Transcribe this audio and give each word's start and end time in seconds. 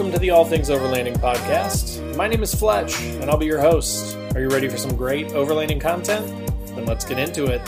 welcome 0.00 0.14
to 0.14 0.18
the 0.18 0.30
All 0.30 0.46
Things 0.46 0.70
Overlanding 0.70 1.18
podcast. 1.18 2.16
My 2.16 2.26
name 2.26 2.42
is 2.42 2.54
Fletch, 2.54 2.98
and 3.02 3.28
I'll 3.28 3.36
be 3.36 3.44
your 3.44 3.60
host. 3.60 4.16
Are 4.34 4.40
you 4.40 4.48
ready 4.48 4.66
for 4.66 4.78
some 4.78 4.96
great 4.96 5.26
overlanding 5.26 5.78
content? 5.78 6.26
Then 6.68 6.86
let's 6.86 7.04
get 7.04 7.18
into 7.18 7.44
it. 7.44 7.60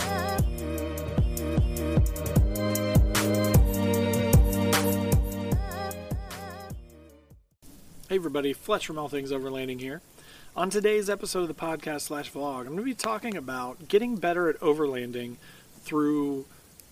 Hey 8.09 8.15
everybody, 8.15 8.51
Fletch 8.53 8.87
from 8.87 8.97
All 8.97 9.09
Things 9.09 9.29
Overlanding 9.29 9.79
here. 9.79 10.01
On 10.55 10.71
today's 10.71 11.11
episode 11.11 11.41
of 11.41 11.49
the 11.49 11.53
podcast 11.53 12.01
slash 12.01 12.31
vlog, 12.31 12.61
I'm 12.61 12.65
going 12.69 12.77
to 12.77 12.83
be 12.83 12.95
talking 12.95 13.37
about 13.37 13.87
getting 13.87 14.15
better 14.15 14.49
at 14.49 14.59
overlanding 14.59 15.35
through 15.83 16.45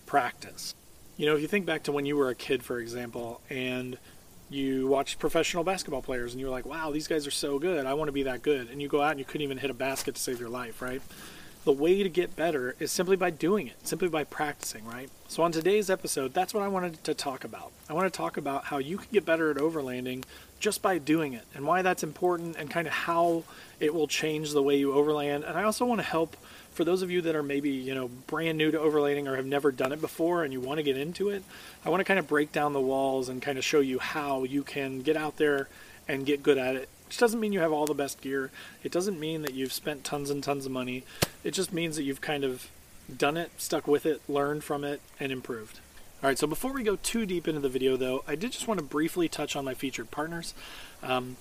practice. 0.06 0.76
You 1.16 1.26
know, 1.26 1.34
if 1.34 1.42
you 1.42 1.48
think 1.48 1.66
back 1.66 1.82
to 1.82 1.90
when 1.90 2.06
you 2.06 2.16
were 2.16 2.28
a 2.28 2.36
kid, 2.36 2.62
for 2.62 2.78
example, 2.78 3.40
and 3.50 3.98
you 4.54 4.86
watch 4.86 5.18
professional 5.18 5.64
basketball 5.64 6.02
players 6.02 6.32
and 6.32 6.40
you're 6.40 6.50
like, 6.50 6.66
wow, 6.66 6.90
these 6.90 7.08
guys 7.08 7.26
are 7.26 7.32
so 7.32 7.58
good. 7.58 7.86
I 7.86 7.94
want 7.94 8.08
to 8.08 8.12
be 8.12 8.24
that 8.24 8.42
good. 8.42 8.68
And 8.70 8.80
you 8.80 8.88
go 8.88 9.02
out 9.02 9.12
and 9.12 9.18
you 9.18 9.24
couldn't 9.24 9.42
even 9.42 9.58
hit 9.58 9.70
a 9.70 9.74
basket 9.74 10.14
to 10.16 10.20
save 10.20 10.40
your 10.40 10.48
life, 10.48 10.82
right? 10.82 11.02
The 11.64 11.72
way 11.72 12.02
to 12.02 12.08
get 12.08 12.34
better 12.34 12.74
is 12.80 12.90
simply 12.90 13.16
by 13.16 13.30
doing 13.30 13.68
it, 13.68 13.86
simply 13.86 14.08
by 14.08 14.24
practicing, 14.24 14.84
right? 14.84 15.08
So, 15.28 15.44
on 15.44 15.52
today's 15.52 15.90
episode, 15.90 16.34
that's 16.34 16.52
what 16.52 16.64
I 16.64 16.68
wanted 16.68 17.04
to 17.04 17.14
talk 17.14 17.44
about. 17.44 17.70
I 17.88 17.92
want 17.92 18.12
to 18.12 18.16
talk 18.16 18.36
about 18.36 18.64
how 18.64 18.78
you 18.78 18.98
can 18.98 19.08
get 19.12 19.24
better 19.24 19.50
at 19.50 19.58
overlanding 19.58 20.24
just 20.62 20.80
by 20.80 20.96
doing 20.96 21.32
it 21.32 21.44
and 21.54 21.66
why 21.66 21.82
that's 21.82 22.02
important 22.02 22.56
and 22.56 22.70
kind 22.70 22.86
of 22.86 22.92
how 22.92 23.42
it 23.80 23.92
will 23.92 24.06
change 24.06 24.52
the 24.52 24.62
way 24.62 24.78
you 24.78 24.92
overland. 24.92 25.44
And 25.44 25.58
I 25.58 25.64
also 25.64 25.84
want 25.84 26.00
to 26.00 26.06
help 26.06 26.36
for 26.72 26.84
those 26.84 27.02
of 27.02 27.10
you 27.10 27.20
that 27.22 27.34
are 27.34 27.42
maybe 27.42 27.68
you 27.68 27.94
know 27.94 28.08
brand 28.28 28.56
new 28.56 28.70
to 28.70 28.78
overlanding 28.78 29.26
or 29.26 29.36
have 29.36 29.44
never 29.44 29.70
done 29.70 29.92
it 29.92 30.00
before 30.00 30.42
and 30.42 30.54
you 30.54 30.60
want 30.60 30.78
to 30.78 30.82
get 30.82 30.96
into 30.96 31.28
it 31.28 31.44
i 31.84 31.90
want 31.90 32.00
to 32.00 32.04
kind 32.04 32.18
of 32.18 32.26
break 32.26 32.50
down 32.50 32.72
the 32.72 32.80
walls 32.80 33.28
and 33.28 33.42
kind 33.42 33.58
of 33.58 33.64
show 33.64 33.80
you 33.80 33.98
how 33.98 34.42
you 34.44 34.62
can 34.62 35.02
get 35.02 35.14
out 35.14 35.36
there 35.36 35.68
and 36.08 36.26
get 36.26 36.42
good 36.42 36.58
at 36.58 36.76
it. 36.76 36.88
Which 37.06 37.18
doesn't 37.18 37.40
mean 37.40 37.52
you 37.52 37.60
have 37.60 37.72
all 37.72 37.86
the 37.86 37.94
best 37.94 38.20
gear. 38.20 38.50
It 38.82 38.92
doesn't 38.92 39.20
mean 39.20 39.42
that 39.42 39.54
you've 39.54 39.72
spent 39.72 40.04
tons 40.04 40.30
and 40.30 40.42
tons 40.42 40.66
of 40.66 40.72
money. 40.72 41.04
It 41.44 41.52
just 41.52 41.72
means 41.72 41.96
that 41.96 42.04
you've 42.04 42.20
kind 42.20 42.44
of 42.44 42.70
done 43.14 43.36
it 43.36 43.50
stuck 43.58 43.86
with 43.86 44.06
it 44.06 44.22
learned 44.28 44.64
from 44.64 44.84
it 44.84 45.00
and 45.20 45.30
improved 45.32 45.80
all 46.22 46.28
right 46.28 46.38
so 46.38 46.46
before 46.46 46.72
we 46.72 46.82
go 46.82 46.96
too 46.96 47.26
deep 47.26 47.48
into 47.48 47.60
the 47.60 47.68
video 47.68 47.96
though 47.96 48.22
i 48.26 48.34
did 48.34 48.52
just 48.52 48.68
want 48.68 48.78
to 48.78 48.84
briefly 48.84 49.28
touch 49.28 49.56
on 49.56 49.64
my 49.64 49.74
featured 49.74 50.10
partners 50.10 50.54
um, 51.02 51.36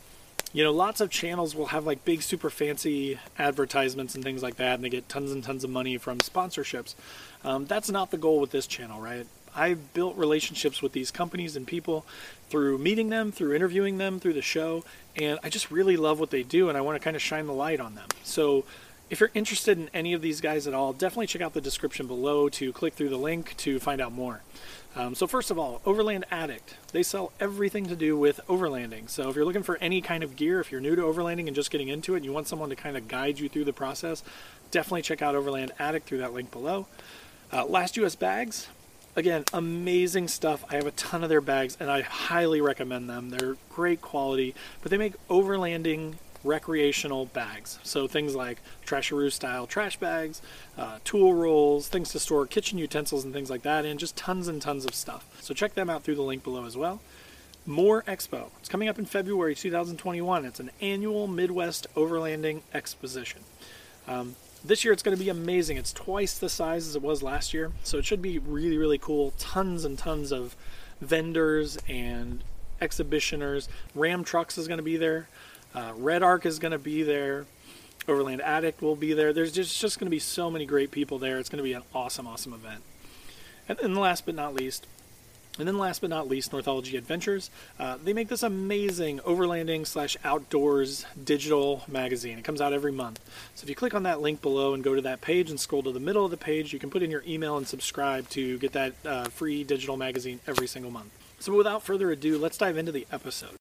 you 0.54 0.64
know, 0.64 0.72
lots 0.72 1.00
of 1.00 1.10
channels 1.10 1.56
will 1.56 1.68
have 1.68 1.86
like 1.86 2.04
big, 2.04 2.22
super 2.22 2.50
fancy 2.50 3.20
advertisements 3.38 4.16
and 4.16 4.24
things 4.24 4.44
like 4.44 4.56
that, 4.56 4.76
and 4.76 4.84
they 4.84 4.90
get 4.90 5.08
tons 5.08 5.32
and 5.32 5.44
tons 5.44 5.64
of 5.64 5.70
money 5.70 5.98
from 5.98 6.18
sponsorships. 6.20 6.94
Um, 7.44 7.66
that's 7.66 7.90
not 7.90 8.12
the 8.12 8.18
goal 8.18 8.40
with 8.40 8.52
this 8.52 8.68
channel, 8.68 9.00
right? 9.00 9.26
I've 9.56 9.94
built 9.94 10.18
relationships 10.18 10.82
with 10.82 10.94
these 10.94 11.12
companies 11.12 11.56
and 11.56 11.68
people 11.68 12.06
through 12.50 12.78
meeting 12.78 13.10
them, 13.10 13.32
through 13.32 13.54
interviewing 13.54 13.98
them, 13.98 14.20
through 14.20 14.34
the 14.34 14.42
show, 14.42 14.84
and 15.16 15.40
I 15.44 15.50
just 15.50 15.72
really 15.72 15.98
love 15.98 16.20
what 16.20 16.32
they 16.32 16.44
do, 16.44 16.70
and 16.70 16.78
I 16.78 16.82
want 16.82 16.96
to 16.98 17.04
kind 17.04 17.16
of 17.16 17.22
shine 17.22 17.48
the 17.48 17.54
light 17.54 17.80
on 17.80 17.96
them. 17.96 18.08
So, 18.24 18.66
if 19.12 19.20
you're 19.20 19.30
interested 19.34 19.78
in 19.78 19.90
any 19.94 20.14
of 20.14 20.22
these 20.22 20.40
guys 20.40 20.68
at 20.68 20.74
all, 20.74 20.94
definitely 20.94 21.28
check 21.28 21.42
out 21.42 21.54
the 21.54 21.60
description 21.60 22.08
below 22.08 22.48
to 22.48 22.72
click 22.72 22.94
through 22.94 23.10
the 23.10 23.18
link 23.18 23.56
to 23.58 23.78
find 23.78 24.00
out 24.00 24.14
more. 24.14 24.42
Um, 24.96 25.16
so 25.16 25.28
first 25.28 25.52
of 25.52 25.60
all, 25.60 25.82
Overland 25.86 26.24
Addict. 26.32 26.78
They 26.94 27.04
sell 27.04 27.34
everything 27.38 27.88
to 27.88 27.96
do 27.98 28.18
with 28.18 28.40
overlanding. 28.48 29.10
So 29.10 29.30
if 29.30 29.36
you're 29.36 29.44
looking 29.44 29.64
for 29.64 29.78
any 29.78 30.00
kind 30.02 30.24
of 30.24 30.38
gear, 30.38 30.62
if 30.62 30.72
you're 30.72 30.80
new 30.80 30.96
to 30.96 31.02
overlanding 31.02 31.48
and 31.48 31.56
just 31.56 31.72
getting 31.72 31.90
into 31.90 32.14
it, 32.14 32.18
and 32.18 32.26
you 32.26 32.32
want 32.32 32.48
someone 32.48 32.70
to 32.70 32.76
kind 32.76 32.96
of 32.96 33.10
guide 33.10 33.38
you 33.38 33.50
through 33.50 33.66
the 33.66 33.74
process, 33.74 34.24
definitely 34.72 35.02
check 35.02 35.22
out 35.22 35.36
Overland 35.36 35.74
Addict 35.78 36.08
through 36.08 36.20
that 36.20 36.34
link 36.34 36.50
below. 36.50 36.88
Uh, 37.52 37.66
Last 37.66 37.98
US 37.98 38.16
Bags. 38.16 38.70
Again, 39.14 39.44
amazing 39.52 40.30
stuff. 40.30 40.64
I 40.70 40.76
have 40.76 40.88
a 40.88 40.92
ton 40.92 41.22
of 41.22 41.28
their 41.28 41.42
bags, 41.42 41.76
and 41.82 41.92
I 41.92 42.00
highly 42.00 42.62
recommend 42.62 43.10
them. 43.10 43.30
They're 43.30 43.58
great 43.70 44.00
quality, 44.00 44.56
but 44.82 44.90
they 44.90 44.98
make 44.98 45.16
overlanding 45.28 46.14
recreational 46.44 47.26
bags. 47.28 47.80
So 47.84 48.08
things 48.08 48.36
like 48.36 48.62
trasharoo 48.86 49.32
style 49.32 49.68
trash 49.68 49.98
bags, 49.98 50.42
uh, 50.78 51.00
tool 51.04 51.34
rolls, 51.34 51.88
things 51.88 52.12
to 52.12 52.20
store 52.20 52.46
kitchen 52.46 52.78
utensils 52.78 53.24
and 53.24 53.34
things 53.34 53.50
like 53.50 53.64
that 53.64 53.86
and 53.86 54.00
just 54.00 54.16
tons 54.16 54.48
and 54.48 54.62
tons 54.62 54.86
of 54.86 54.96
stuff. 54.96 55.26
So 55.42 55.54
check 55.54 55.74
them 55.74 55.90
out 55.90 56.04
through 56.04 56.16
the 56.16 56.22
link 56.22 56.44
below 56.44 56.66
as 56.66 56.78
well. 56.78 57.02
Moore 57.66 58.04
Expo. 58.08 58.48
It's 58.60 58.70
coming 58.70 58.90
up 58.90 58.98
in 58.98 59.06
February 59.06 59.54
2021. 59.54 60.46
It's 60.46 60.60
an 60.60 60.72
annual 60.82 61.28
Midwest 61.28 61.86
Overlanding 61.96 62.62
Exposition. 62.74 63.42
Um, 64.08 64.36
this 64.66 64.84
year 64.84 64.94
it's 64.94 65.04
going 65.04 65.16
to 65.16 65.24
be 65.24 65.30
amazing. 65.30 65.78
It's 65.78 65.94
twice 65.94 66.38
the 66.38 66.50
size 66.50 66.88
as 66.88 66.96
it 66.96 67.02
was 67.02 67.22
last 67.22 67.54
year, 67.54 67.72
so 67.84 67.98
it 67.98 68.06
should 68.06 68.22
be 68.22 68.40
really, 68.40 68.78
really 68.78 68.98
cool. 68.98 69.34
Tons 69.38 69.86
and 69.86 69.98
tons 69.98 70.32
of 70.32 70.56
vendors 71.00 71.78
and 71.88 72.44
exhibitioners. 72.80 73.70
Ram 73.96 74.24
Trucks 74.24 74.58
is 74.58 74.68
going 74.68 74.78
to 74.78 74.84
be 74.84 74.98
there. 74.98 75.28
Uh, 75.74 75.94
Redarc 75.94 76.46
is 76.46 76.60
going 76.60 76.72
to 76.72 76.80
be 76.80 77.04
there. 77.04 77.46
Overland 78.08 78.42
Addict 78.42 78.82
will 78.82 78.96
be 78.96 79.14
there. 79.14 79.32
There's 79.32 79.52
just, 79.52 79.80
just 79.80 80.00
going 80.00 80.08
to 80.08 80.12
be 80.12 80.20
so 80.20 80.50
many 80.50 80.66
great 80.66 80.92
people 80.92 81.20
there. 81.20 81.38
It's 81.38 81.50
going 81.50 81.58
to 81.58 81.64
be 81.64 81.74
an 81.74 81.84
awesome, 81.94 82.28
awesome 82.28 82.54
event. 82.54 82.82
And 83.70 83.78
then 83.78 83.96
last 83.96 84.26
but 84.26 84.36
not 84.36 84.54
least, 84.54 84.88
and 85.60 85.68
then 85.68 85.78
last 85.78 86.02
but 86.02 86.10
not 86.10 86.28
least, 86.30 86.54
Northology 86.54 86.96
Adventures. 86.96 87.50
Uh, 87.78 87.98
they 88.02 88.14
make 88.14 88.30
this 88.30 88.42
amazing 88.42 89.20
overlanding 89.20 89.86
slash 89.86 90.16
outdoors 90.24 91.06
digital 91.22 91.84
magazine. 91.88 92.38
It 92.38 92.44
comes 92.44 92.62
out 92.62 92.74
every 92.74 92.92
month. 92.92 93.20
So 93.56 93.64
if 93.64 93.70
you 93.70 93.76
click 93.76 93.94
on 93.94 94.04
that 94.04 94.22
link 94.22 94.42
below 94.42 94.74
and 94.74 94.84
go 94.84 94.96
to 94.96 95.02
that 95.02 95.22
page 95.22 95.50
and 95.50 95.60
scroll 95.60 95.84
to 95.84 95.92
the 95.92 96.00
middle 96.00 96.24
of 96.24 96.32
the 96.32 96.38
page, 96.38 96.72
you 96.72 96.80
can 96.80 96.90
put 96.90 97.04
in 97.04 97.12
your 97.12 97.24
email 97.28 97.58
and 97.58 97.68
subscribe 97.68 98.30
to 98.30 98.58
get 98.60 98.72
that 98.74 98.94
uh, 99.06 99.26
free 99.26 99.64
digital 99.64 99.98
magazine 99.98 100.40
every 100.48 100.68
single 100.68 100.92
month. 100.92 101.12
So 101.40 101.56
without 101.56 101.84
further 101.84 102.12
ado, 102.12 102.38
let's 102.38 102.58
dive 102.58 102.78
into 102.78 102.92
the 102.92 103.06
episode. 103.12 103.61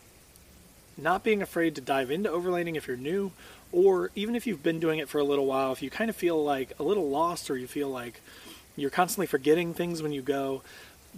not 1.01 1.23
being 1.23 1.41
afraid 1.41 1.75
to 1.75 1.81
dive 1.81 2.11
into 2.11 2.29
overlanding 2.29 2.75
if 2.75 2.87
you're 2.87 2.97
new, 2.97 3.31
or 3.71 4.11
even 4.15 4.35
if 4.35 4.45
you've 4.45 4.63
been 4.63 4.79
doing 4.79 4.99
it 4.99 5.09
for 5.09 5.19
a 5.19 5.23
little 5.23 5.45
while, 5.45 5.71
if 5.71 5.81
you 5.81 5.89
kind 5.89 6.09
of 6.09 6.15
feel 6.15 6.43
like 6.43 6.73
a 6.79 6.83
little 6.83 7.09
lost 7.09 7.49
or 7.49 7.57
you 7.57 7.67
feel 7.67 7.89
like 7.89 8.21
you're 8.75 8.89
constantly 8.89 9.27
forgetting 9.27 9.73
things 9.73 10.01
when 10.01 10.11
you 10.11 10.21
go, 10.21 10.61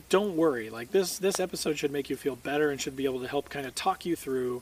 don't 0.09 0.35
worry. 0.35 0.69
Like 0.69 0.91
this 0.91 1.17
this 1.17 1.39
episode 1.39 1.77
should 1.77 1.91
make 1.91 2.09
you 2.09 2.15
feel 2.15 2.35
better 2.35 2.71
and 2.71 2.79
should 2.79 2.95
be 2.95 3.05
able 3.05 3.21
to 3.21 3.27
help 3.27 3.49
kind 3.49 3.65
of 3.65 3.75
talk 3.75 4.05
you 4.05 4.15
through 4.15 4.61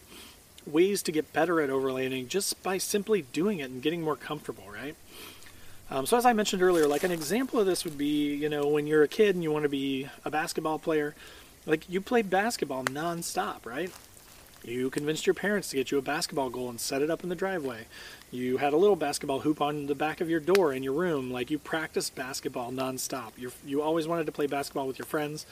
ways 0.65 1.01
to 1.03 1.11
get 1.11 1.33
better 1.33 1.59
at 1.61 1.69
overlanding 1.69 2.27
just 2.27 2.61
by 2.61 2.77
simply 2.77 3.23
doing 3.33 3.59
it 3.59 3.69
and 3.71 3.81
getting 3.81 4.01
more 4.01 4.15
comfortable, 4.15 4.65
right? 4.71 4.95
Um, 5.89 6.05
so 6.05 6.17
as 6.17 6.25
I 6.25 6.33
mentioned 6.33 6.61
earlier, 6.61 6.87
like 6.87 7.03
an 7.03 7.11
example 7.11 7.59
of 7.59 7.65
this 7.65 7.83
would 7.83 7.97
be, 7.97 8.33
you 8.33 8.47
know, 8.47 8.67
when 8.67 8.87
you're 8.87 9.03
a 9.03 9.07
kid 9.07 9.35
and 9.35 9.43
you 9.43 9.51
want 9.51 9.63
to 9.63 9.69
be 9.69 10.07
a 10.23 10.29
basketball 10.29 10.79
player, 10.79 11.15
like 11.65 11.89
you 11.89 11.99
play 11.99 12.21
basketball 12.21 12.85
nonstop, 12.85 13.65
right? 13.65 13.91
You 14.63 14.89
convinced 14.91 15.25
your 15.25 15.33
parents 15.33 15.69
to 15.69 15.77
get 15.77 15.89
you 15.89 15.97
a 15.97 16.03
basketball 16.03 16.49
goal 16.49 16.69
and 16.69 16.79
set 16.79 17.01
it 17.01 17.09
up 17.09 17.23
in 17.23 17.29
the 17.29 17.35
driveway. 17.35 17.85
You 18.29 18.57
had 18.57 18.73
a 18.73 18.77
little 18.77 18.95
basketball 18.95 19.39
hoop 19.39 19.59
on 19.59 19.87
the 19.87 19.95
back 19.95 20.21
of 20.21 20.29
your 20.29 20.39
door 20.39 20.71
in 20.71 20.83
your 20.83 20.93
room. 20.93 21.31
Like 21.31 21.49
you 21.49 21.57
practiced 21.57 22.15
basketball 22.15 22.71
nonstop. 22.71 23.31
You 23.37 23.51
you 23.65 23.81
always 23.81 24.07
wanted 24.07 24.27
to 24.27 24.31
play 24.31 24.47
basketball 24.47 24.87
with 24.87 24.99
your 24.99 25.07
friends. 25.07 25.45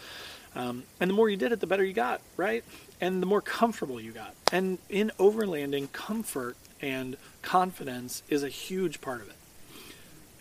Um, 0.56 0.84
and 1.00 1.10
the 1.10 1.14
more 1.14 1.30
you 1.30 1.38
did 1.38 1.52
it, 1.52 1.60
the 1.60 1.68
better 1.68 1.84
you 1.84 1.94
got, 1.94 2.22
right? 2.38 2.64
And 3.02 3.22
the 3.22 3.28
more 3.28 3.42
comfortable 3.42 4.02
you 4.02 4.12
got. 4.12 4.34
And 4.52 4.80
in 4.90 5.12
overlanding, 5.20 5.92
comfort 5.92 6.56
and 6.82 7.18
confidence 7.42 8.24
is 8.30 8.44
a 8.44 8.50
huge 8.50 9.02
part 9.02 9.22
of 9.22 9.30
it. 9.30 9.36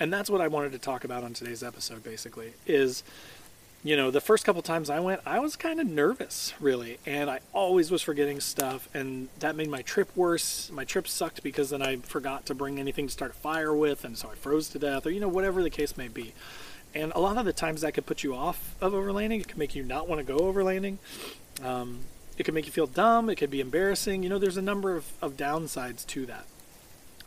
And 0.00 0.12
that's 0.12 0.31
what 0.31 0.41
I 0.41 0.49
wanted 0.49 0.73
to 0.73 0.79
talk 0.79 1.05
about 1.05 1.25
on 1.25 1.35
today's 1.35 1.62
episode, 1.62 2.05
basically, 2.05 2.53
is 2.67 3.03
you 3.84 3.96
know, 3.96 4.10
the 4.10 4.20
first 4.20 4.44
couple 4.44 4.60
times 4.60 4.90
I 4.90 4.98
went, 4.98 5.20
I 5.25 5.38
was 5.38 5.54
kind 5.54 5.80
of 5.80 5.86
nervous, 5.86 6.52
really, 6.58 6.98
and 7.06 7.30
I 7.30 7.40
always 7.52 7.90
was 7.90 8.02
forgetting 8.02 8.40
stuff, 8.40 8.88
and 8.92 9.28
that 9.38 9.54
made 9.54 9.69
my 9.69 9.82
trip 9.82 10.10
worse. 10.16 10.70
My 10.72 10.84
trip 10.84 11.06
sucked 11.06 11.42
because 11.42 11.70
then 11.70 11.80
I 11.80 11.96
forgot 11.96 12.44
to 12.46 12.54
bring 12.54 12.80
anything 12.80 13.06
to 13.06 13.12
start 13.12 13.30
a 13.30 13.34
fire 13.34 13.75
with, 13.75 14.04
and 14.04 14.19
so 14.19 14.30
I 14.30 14.34
froze 14.34 14.69
to 14.70 14.78
death, 14.78 15.06
or 15.06 15.10
you 15.10 15.20
know, 15.20 15.28
whatever 15.28 15.62
the 15.62 15.70
case 15.70 15.96
may 15.96 16.08
be. 16.08 16.34
And 16.94 17.12
a 17.14 17.20
lot 17.20 17.36
of 17.36 17.44
the 17.44 17.52
times 17.52 17.82
that 17.82 17.94
could 17.94 18.06
put 18.06 18.25
you 18.25 18.34
off 18.34 18.75
of 18.80 18.94
overlanding. 18.94 19.40
It 19.40 19.48
can 19.48 19.58
make 19.58 19.75
you 19.75 19.84
not 19.84 20.08
want 20.08 20.19
to 20.19 20.25
go 20.25 20.38
overlanding. 20.40 20.96
Um, 21.62 22.00
it 22.36 22.44
can 22.44 22.54
make 22.54 22.66
you 22.66 22.72
feel 22.72 22.86
dumb. 22.86 23.28
It 23.30 23.36
could 23.36 23.50
be 23.50 23.60
embarrassing. 23.60 24.22
You 24.22 24.28
know, 24.28 24.38
there's 24.38 24.56
a 24.56 24.62
number 24.62 24.96
of, 24.96 25.12
of 25.20 25.36
downsides 25.36 26.06
to 26.08 26.26
that. 26.26 26.46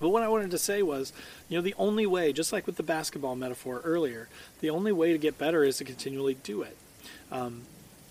But 0.02 0.10
what 0.10 0.24
I 0.24 0.28
wanted 0.28 0.50
to 0.52 0.58
say 0.58 0.82
was, 0.82 1.14
you 1.48 1.58
know, 1.58 1.62
the 1.62 1.76
only 1.78 2.08
way, 2.08 2.34
just 2.34 2.52
like 2.52 2.66
with 2.66 2.76
the 2.76 2.84
basketball 2.84 3.36
metaphor 3.36 3.82
earlier, 3.86 4.28
the 4.60 4.72
only 4.72 4.92
way 4.92 5.12
to 5.12 5.20
get 5.20 5.38
better 5.38 5.64
is 5.64 5.78
to 5.78 5.84
continually 5.84 6.34
do 6.34 6.64
it. 6.64 6.76
Um, 7.32 7.62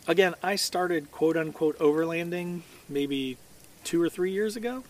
again, 0.06 0.34
I 0.40 0.54
started 0.54 1.10
quote 1.10 1.36
unquote 1.36 1.76
overlanding 1.80 2.60
maybe 2.88 3.36
two 3.82 4.00
or 4.00 4.08
three 4.08 4.30
years 4.30 4.54
ago. 4.54 4.84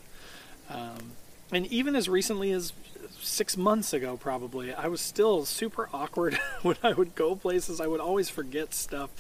Um, 0.69 1.13
and 1.51 1.67
even 1.67 1.97
as 1.97 2.09
recently 2.09 2.53
as 2.53 2.75
six 3.19 3.57
months 3.57 3.95
ago, 3.95 4.19
probably, 4.19 4.75
I 4.75 4.87
was 4.89 5.01
still 5.01 5.47
super 5.47 5.89
awkward 5.95 6.39
when 6.63 6.77
I 6.83 6.93
would 6.93 7.15
go 7.15 7.35
places. 7.35 7.81
I 7.81 7.87
would 7.87 8.01
always 8.01 8.29
forget 8.29 8.75
stuff. 8.75 9.11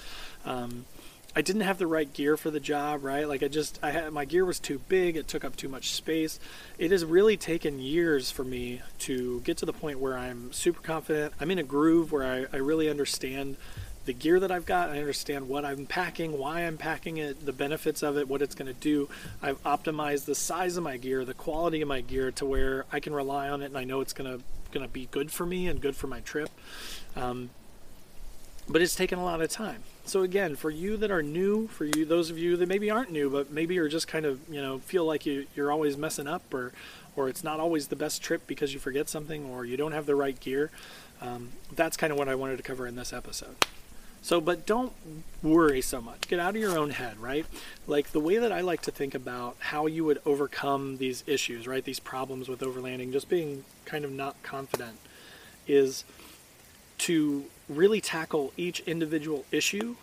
Um, 0.44 0.84
I 1.34 1.42
didn't 1.42 1.62
have 1.62 1.78
the 1.78 1.86
right 1.86 2.12
gear 2.12 2.36
for 2.36 2.50
the 2.50 2.58
job, 2.58 3.04
right? 3.04 3.28
Like 3.28 3.42
I 3.42 3.48
just, 3.48 3.78
I 3.82 3.90
had 3.90 4.12
my 4.12 4.24
gear 4.24 4.44
was 4.44 4.58
too 4.58 4.80
big. 4.88 5.16
It 5.16 5.28
took 5.28 5.44
up 5.44 5.54
too 5.54 5.68
much 5.68 5.92
space. 5.92 6.40
It 6.78 6.90
has 6.90 7.04
really 7.04 7.36
taken 7.36 7.78
years 7.78 8.30
for 8.30 8.44
me 8.44 8.82
to 9.00 9.40
get 9.40 9.56
to 9.58 9.66
the 9.66 9.72
point 9.72 10.00
where 10.00 10.18
I'm 10.18 10.52
super 10.52 10.80
confident. 10.80 11.34
I'm 11.40 11.50
in 11.50 11.58
a 11.58 11.62
groove 11.62 12.10
where 12.10 12.24
I, 12.24 12.56
I 12.56 12.58
really 12.58 12.90
understand 12.90 13.56
the 14.06 14.12
gear 14.12 14.40
that 14.40 14.50
I've 14.50 14.66
got. 14.66 14.90
I 14.90 14.98
understand 14.98 15.48
what 15.48 15.64
I'm 15.64 15.86
packing, 15.86 16.36
why 16.36 16.62
I'm 16.62 16.76
packing 16.76 17.18
it, 17.18 17.46
the 17.46 17.52
benefits 17.52 18.02
of 18.02 18.16
it, 18.18 18.26
what 18.26 18.42
it's 18.42 18.56
going 18.56 18.72
to 18.72 18.80
do. 18.80 19.08
I've 19.40 19.62
optimized 19.62 20.24
the 20.24 20.34
size 20.34 20.76
of 20.76 20.82
my 20.82 20.96
gear, 20.96 21.24
the 21.24 21.34
quality 21.34 21.80
of 21.80 21.88
my 21.88 22.00
gear 22.00 22.32
to 22.32 22.46
where 22.46 22.86
I 22.90 22.98
can 22.98 23.12
rely 23.12 23.48
on 23.48 23.62
it 23.62 23.66
and 23.66 23.78
I 23.78 23.84
know 23.84 24.00
it's 24.00 24.12
going 24.12 24.38
to 24.38 24.44
going 24.72 24.86
to 24.86 24.92
be 24.92 25.08
good 25.10 25.32
for 25.32 25.44
me 25.44 25.66
and 25.66 25.80
good 25.80 25.96
for 25.96 26.06
my 26.06 26.20
trip. 26.20 26.50
Um, 27.16 27.50
but 28.68 28.82
it's 28.82 28.94
taken 28.94 29.18
a 29.18 29.24
lot 29.24 29.42
of 29.42 29.50
time. 29.50 29.82
So 30.10 30.24
again, 30.24 30.56
for 30.56 30.70
you 30.70 30.96
that 30.96 31.12
are 31.12 31.22
new, 31.22 31.68
for 31.68 31.84
you 31.84 32.04
those 32.04 32.30
of 32.30 32.38
you 32.38 32.56
that 32.56 32.66
maybe 32.66 32.90
aren't 32.90 33.12
new, 33.12 33.30
but 33.30 33.52
maybe 33.52 33.76
you're 33.76 33.88
just 33.88 34.08
kind 34.08 34.26
of 34.26 34.40
you 34.52 34.60
know 34.60 34.80
feel 34.80 35.04
like 35.04 35.24
you 35.24 35.46
you're 35.54 35.70
always 35.70 35.96
messing 35.96 36.26
up 36.26 36.52
or 36.52 36.72
or 37.14 37.28
it's 37.28 37.44
not 37.44 37.60
always 37.60 37.86
the 37.86 37.94
best 37.94 38.20
trip 38.20 38.44
because 38.48 38.74
you 38.74 38.80
forget 38.80 39.08
something 39.08 39.44
or 39.44 39.64
you 39.64 39.76
don't 39.76 39.92
have 39.92 40.06
the 40.06 40.16
right 40.16 40.40
gear. 40.40 40.72
Um, 41.20 41.50
that's 41.76 41.96
kind 41.96 42.12
of 42.12 42.18
what 42.18 42.28
I 42.28 42.34
wanted 42.34 42.56
to 42.56 42.64
cover 42.64 42.88
in 42.88 42.96
this 42.96 43.12
episode. 43.12 43.54
So, 44.20 44.40
but 44.40 44.66
don't 44.66 44.92
worry 45.44 45.80
so 45.80 46.00
much. 46.00 46.22
Get 46.22 46.40
out 46.40 46.56
of 46.56 46.60
your 46.60 46.76
own 46.76 46.90
head, 46.90 47.16
right? 47.20 47.46
Like 47.86 48.10
the 48.10 48.18
way 48.18 48.36
that 48.38 48.50
I 48.50 48.62
like 48.62 48.82
to 48.82 48.90
think 48.90 49.14
about 49.14 49.58
how 49.60 49.86
you 49.86 50.04
would 50.04 50.20
overcome 50.26 50.96
these 50.96 51.22
issues, 51.28 51.68
right? 51.68 51.84
These 51.84 52.00
problems 52.00 52.48
with 52.48 52.62
overlanding, 52.62 53.12
just 53.12 53.28
being 53.28 53.64
kind 53.84 54.04
of 54.04 54.10
not 54.10 54.42
confident, 54.42 54.98
is 55.68 56.02
to 56.98 57.44
really 57.70 58.00
tackle 58.00 58.52
each 58.56 58.80
individual 58.80 59.44
issue 59.50 59.96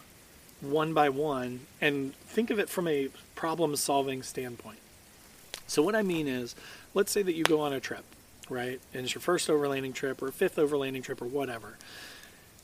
one 0.62 0.94
by 0.94 1.10
one 1.10 1.60
and 1.80 2.16
think 2.16 2.50
of 2.50 2.58
it 2.58 2.68
from 2.68 2.88
a 2.88 3.10
problem 3.36 3.76
solving 3.76 4.24
standpoint. 4.24 4.80
So, 5.68 5.84
what 5.84 5.96
I 5.96 6.02
mean 6.02 6.28
is, 6.28 6.56
let's 6.94 7.12
say 7.12 7.22
that 7.22 7.34
you 7.34 7.44
go 7.44 7.60
on 7.60 7.74
a 7.74 7.80
trip, 7.80 8.06
right? 8.50 8.80
And 8.94 9.04
it's 9.04 9.14
your 9.14 9.22
first 9.22 9.48
overlanding 9.50 9.94
trip 9.94 10.22
or 10.22 10.32
fifth 10.32 10.56
overlanding 10.56 11.04
trip 11.04 11.22
or 11.22 11.26
whatever 11.26 11.78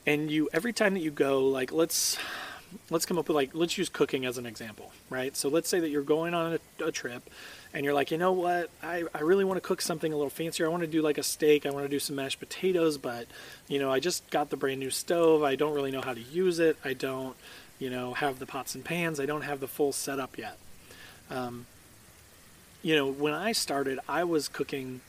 and 0.06 0.30
you 0.30 0.50
every 0.54 0.74
time 0.74 0.94
that 0.94 1.00
you 1.00 1.12
go 1.12 1.48
like 1.48 1.72
let's 1.72 2.18
let's 2.90 3.06
come 3.06 3.18
up 3.18 3.28
with 3.28 3.36
like 3.36 3.52
let's 3.54 3.78
use 3.78 3.90
cooking 3.90 4.26
as 4.26 4.38
an 4.38 4.46
example 4.46 4.92
right 5.10 5.36
so 5.38 5.50
let's 5.50 5.70
say 5.70 5.80
that 5.80 5.90
you're 5.90 6.02
going 6.02 6.34
on 6.34 6.54
a, 6.80 6.86
a 6.86 6.92
trip 6.92 7.30
and 7.74 7.84
you're 7.84 7.94
like 7.94 8.12
you 8.12 8.18
know 8.18 8.32
what? 8.32 8.70
I, 8.82 9.04
I 9.14 9.22
really 9.22 9.44
want 9.44 9.58
to 9.58 9.68
cook 9.68 9.82
something 9.82 10.12
a 10.12 10.16
little 10.16 10.30
fancier. 10.30 10.66
I 10.66 10.70
want 10.70 10.82
to 10.82 10.88
do 10.88 11.02
like 11.02 11.18
a 11.18 11.24
steak. 11.24 11.66
I 11.66 11.72
want 11.72 11.86
to 11.86 11.90
do 11.90 12.00
some 12.00 12.16
mashed 12.16 12.40
potatoes 12.40 12.98
but 12.98 13.28
you 13.68 13.80
know 13.80 13.92
i 13.92 14.00
just 14.00 14.30
got 14.30 14.50
the 14.50 14.58
brand 14.58 14.80
new 14.80 14.90
stove. 14.90 15.44
I 15.44 15.56
don't 15.56 15.74
really 15.74 15.92
know 15.92 16.02
how 16.02 16.14
to 16.14 16.22
use 16.22 16.60
it. 16.60 16.78
I 16.84 16.94
don't 16.94 17.36
you 17.80 17.90
know 17.90 18.14
have 18.14 18.40
the 18.40 18.46
pots 18.46 18.76
and 18.76 18.84
pans. 18.84 19.20
I 19.20 19.26
don't 19.26 19.44
have 19.44 19.60
the 19.60 19.68
full 19.68 19.92
setup 19.92 20.38
yet. 20.38 20.58
Um, 21.30 21.66
you 22.82 22.96
know 22.98 23.10
when 23.10 23.34
i 23.34 23.54
started 23.54 23.98
i 24.10 24.26
was 24.26 24.50
cooking 24.50 25.00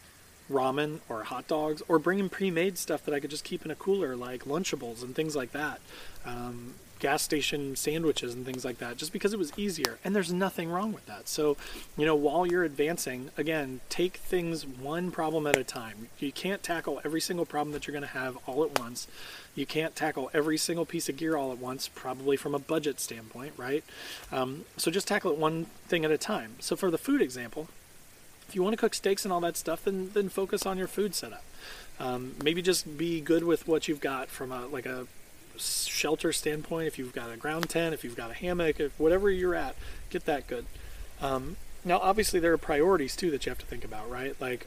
ramen 0.51 1.01
or 1.09 1.25
hot 1.25 1.49
dogs 1.49 1.83
or 1.89 1.99
bringing 1.99 2.29
pre-made 2.29 2.79
stuff 2.79 3.05
that 3.05 3.15
I 3.15 3.21
could 3.21 3.31
just 3.31 3.45
keep 3.45 3.65
in 3.65 3.71
a 3.71 3.75
cooler 3.75 4.15
like 4.17 4.45
Lunchables 4.45 5.03
and 5.03 5.15
things 5.15 5.35
like 5.35 5.53
that. 5.53 5.81
Um, 6.25 6.75
gas 7.05 7.23
station 7.23 7.77
sandwiches 7.77 8.33
and 8.33 8.47
things 8.47 8.65
like 8.65 8.79
that 8.79 8.97
just 8.97 9.13
because 9.13 9.35
it 9.35 9.39
was 9.39 9.53
easier 9.59 9.99
and 10.03 10.17
there's 10.17 10.33
nothing 10.33 10.71
wrong 10.71 10.91
with 10.91 11.05
that. 11.05 11.29
So 11.29 11.59
you 11.99 12.07
know 12.07 12.15
while 12.15 12.47
you're 12.47 12.65
advancing 12.65 13.29
again 13.37 13.81
take 13.91 14.17
things 14.17 14.67
one 14.67 15.11
problem 15.11 15.47
at 15.47 15.55
a 15.55 15.65
time. 15.65 16.09
You 16.19 16.33
can't 16.33 16.63
tackle 16.63 17.03
every 17.05 17.21
single 17.21 17.45
problem 17.45 17.75
that 17.75 17.87
you're 17.87 17.93
going 17.93 18.11
to 18.11 18.19
have 18.19 18.39
all 18.47 18.65
at 18.65 18.79
once. 18.79 19.07
You 19.55 19.67
can't 19.67 19.95
tackle 19.95 20.31
every 20.33 20.57
single 20.57 20.87
piece 20.87 21.11
of 21.11 21.19
gear 21.19 21.37
all 21.37 21.53
at 21.53 21.59
once 21.59 21.89
probably 21.89 22.39
from 22.39 22.55
a 22.55 22.59
budget 22.59 22.99
standpoint 23.01 23.53
right? 23.59 23.85
Um, 24.33 24.65
so 24.79 24.91
just 24.91 25.07
tackle 25.07 25.31
it 25.31 25.37
one 25.37 25.67
thing 25.87 26.07
at 26.07 26.11
a 26.11 26.17
time. 26.17 26.53
So 26.61 26.75
for 26.75 26.91
the 26.91 26.97
food 26.97 27.21
example 27.21 27.69
if 28.49 28.55
you 28.55 28.63
want 28.63 28.73
to 28.73 28.81
cook 28.81 28.95
steaks 28.95 29.25
and 29.25 29.33
all 29.33 29.41
that 29.43 29.59
stuff, 29.59 29.85
then 29.85 30.11
then 30.15 30.31
focus 30.31 30.65
on 30.65 30.79
your 30.79 30.89
food 30.89 31.15
setup. 31.15 31.45
Um, 32.01 32.35
maybe 32.43 32.63
just 32.63 32.97
be 32.97 33.21
good 33.21 33.45
with 33.45 33.69
what 33.69 33.89
you've 33.89 34.01
got 34.01 34.29
from 34.29 34.51
a 34.51 34.67
like 34.67 34.87
a 34.87 35.07
shelter 35.59 36.33
standpoint. 36.33 36.87
If 36.87 36.99
you've 36.99 37.13
got 37.13 37.31
a 37.31 37.37
ground 37.37 37.71
tent, 37.71 37.95
if 37.95 38.05
you've 38.05 38.17
got 38.17 38.31
a 38.31 38.35
hammock, 38.35 38.81
if 38.81 38.99
whatever 38.99 39.31
you're 39.31 39.55
at, 39.55 39.77
get 40.11 40.25
that 40.27 40.47
good. 40.47 40.67
Um, 41.21 41.57
now, 41.85 41.99
obviously, 41.99 42.41
there 42.41 42.53
are 42.53 42.59
priorities 42.59 43.17
too 43.17 43.31
that 43.31 43.47
you 43.47 43.51
have 43.51 43.59
to 43.59 43.67
think 43.67 43.85
about, 43.85 44.11
right? 44.11 44.35
Like 44.41 44.67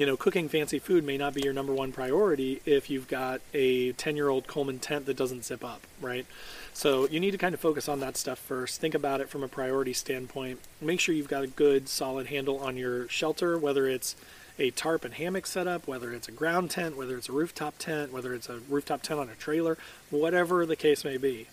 you 0.00 0.06
know, 0.06 0.16
cooking 0.16 0.48
fancy 0.48 0.78
food 0.78 1.04
may 1.04 1.18
not 1.18 1.34
be 1.34 1.42
your 1.42 1.52
number 1.52 1.74
one 1.74 1.92
priority 1.92 2.62
if 2.64 2.88
you've 2.88 3.06
got 3.06 3.42
a 3.52 3.92
10 3.92 4.16
year 4.16 4.30
old 4.30 4.46
Coleman 4.46 4.78
tent 4.78 5.04
that 5.04 5.16
doesn't 5.16 5.44
zip 5.44 5.62
up, 5.62 5.82
right? 6.00 6.24
So 6.72 7.06
you 7.08 7.20
need 7.20 7.32
to 7.32 7.38
kind 7.38 7.54
of 7.54 7.60
focus 7.60 7.86
on 7.86 8.00
that 8.00 8.16
stuff 8.16 8.38
first. 8.38 8.80
Think 8.80 8.94
about 8.94 9.20
it 9.20 9.28
from 9.28 9.42
a 9.42 9.48
priority 9.48 9.92
standpoint. 9.92 10.60
Make 10.80 11.00
sure 11.00 11.14
you've 11.14 11.28
got 11.28 11.44
a 11.44 11.48
good, 11.48 11.86
solid 11.86 12.28
handle 12.28 12.58
on 12.60 12.78
your 12.78 13.08
shelter, 13.08 13.58
whether 13.58 13.86
it's 13.86 14.16
a 14.58 14.70
tarp 14.70 15.04
and 15.04 15.14
hammock 15.14 15.46
setup, 15.46 15.86
whether 15.86 16.12
it's 16.12 16.28
a 16.28 16.32
ground 16.32 16.70
tent, 16.70 16.96
whether 16.96 17.16
it's 17.16 17.28
a 17.28 17.32
rooftop 17.32 17.78
tent, 17.78 18.12
whether 18.12 18.34
it's 18.34 18.48
a 18.48 18.60
rooftop 18.68 19.02
tent 19.02 19.20
on 19.20 19.28
a 19.28 19.34
trailer, 19.34 19.78
whatever 20.10 20.66
the 20.66 20.76
case 20.76 21.04
may 21.04 21.16
be. 21.16 21.46